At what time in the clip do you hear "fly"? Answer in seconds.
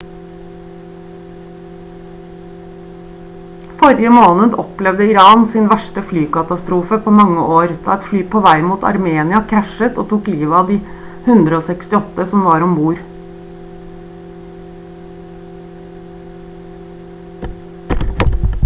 8.09-8.23